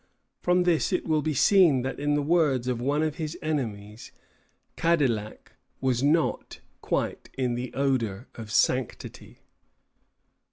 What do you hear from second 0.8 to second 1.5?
it will be